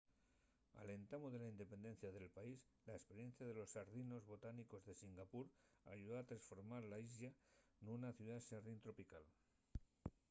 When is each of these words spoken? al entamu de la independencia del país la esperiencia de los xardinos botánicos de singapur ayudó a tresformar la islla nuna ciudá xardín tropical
al 0.81 0.89
entamu 0.99 1.27
de 1.33 1.39
la 1.41 1.49
independencia 1.55 2.09
del 2.15 2.29
país 2.37 2.59
la 2.87 2.95
esperiencia 2.99 3.43
de 3.45 3.53
los 3.57 3.69
xardinos 3.75 4.25
botánicos 4.31 4.81
de 4.85 4.95
singapur 5.01 5.45
ayudó 5.93 6.15
a 6.17 6.25
tresformar 6.29 6.81
la 6.85 6.99
islla 7.07 7.31
nuna 7.85 8.09
ciudá 8.17 8.37
xardín 8.47 8.77
tropical 8.85 9.23